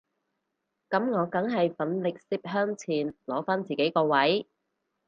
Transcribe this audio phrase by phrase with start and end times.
[0.89, 4.47] 噉我梗係奮力攝向前攞返自己個位